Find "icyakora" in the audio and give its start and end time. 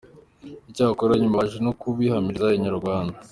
0.69-1.13